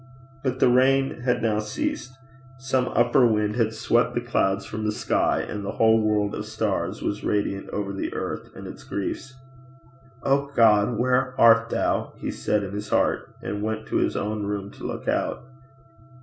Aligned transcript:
But 0.41 0.57
the 0.59 0.67
rain 0.67 1.21
had 1.25 1.43
now 1.43 1.59
ceased. 1.59 2.17
Some 2.57 2.87
upper 2.87 3.27
wind 3.27 3.55
had 3.55 3.71
swept 3.71 4.15
the 4.15 4.19
clouds 4.21 4.65
from 4.65 4.83
the 4.83 4.91
sky, 4.91 5.41
and 5.47 5.63
the 5.63 5.73
whole 5.73 6.01
world 6.01 6.33
of 6.33 6.47
stars 6.47 7.03
was 7.03 7.23
radiant 7.23 7.69
over 7.69 7.93
the 7.93 8.11
earth 8.15 8.49
and 8.55 8.65
its 8.65 8.83
griefs. 8.83 9.35
'O 10.23 10.47
God, 10.55 10.97
where 10.97 11.39
art 11.39 11.69
thou?' 11.69 12.13
he 12.17 12.31
said 12.31 12.63
in 12.63 12.71
his 12.71 12.89
heart, 12.89 13.29
and 13.43 13.61
went 13.61 13.85
to 13.89 13.97
his 13.97 14.15
own 14.17 14.41
room 14.47 14.71
to 14.71 14.85
look 14.87 15.07
out. 15.07 15.43